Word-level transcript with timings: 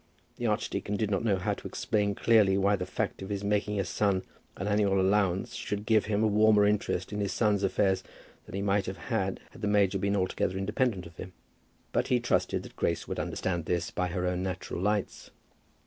The 0.37 0.47
archdeacon 0.47 0.97
did 0.97 1.11
not 1.11 1.23
know 1.23 1.35
how 1.35 1.53
to 1.53 1.67
explain 1.67 2.15
clearly 2.15 2.57
why 2.57 2.75
the 2.75 2.87
fact 2.87 3.21
of 3.21 3.29
his 3.29 3.43
making 3.43 3.79
a 3.79 3.85
son 3.85 4.23
an 4.57 4.67
annual 4.67 4.99
allowance 4.99 5.53
should 5.53 5.85
give 5.85 6.05
him 6.05 6.23
a 6.23 6.27
warmer 6.27 6.65
interest 6.65 7.13
in 7.13 7.19
his 7.19 7.31
son's 7.31 7.61
affairs 7.61 8.01
than 8.47 8.55
he 8.55 8.63
might 8.63 8.87
have 8.87 8.97
had 8.97 9.39
had 9.51 9.61
the 9.61 9.67
major 9.67 9.99
been 9.99 10.15
altogether 10.15 10.57
independent 10.57 11.05
of 11.05 11.17
him; 11.17 11.33
but 11.91 12.07
he 12.07 12.19
trusted 12.19 12.63
that 12.63 12.75
Grace 12.75 13.07
would 13.07 13.19
understand 13.19 13.65
this 13.65 13.91
by 13.91 14.07
her 14.07 14.25
own 14.25 14.41
natural 14.41 14.81
lights. 14.81 15.29